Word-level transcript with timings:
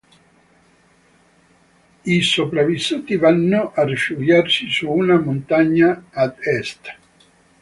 I 2.05 2.21
sopravvissuti 2.23 3.17
vanno 3.17 3.71
a 3.75 3.83
rifugiarsi 3.85 4.67
su 4.71 4.89
una 4.89 5.19
montagna 5.19 6.05
ad 6.09 6.37
Est. 6.39 6.97